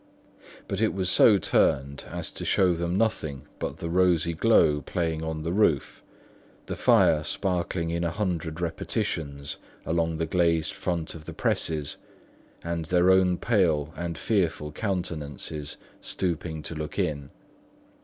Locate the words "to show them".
2.31-2.97